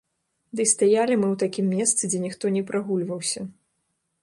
[0.59, 3.41] Дый стаялі мы ў такім месцы, дзе ніхто не прагульваўся.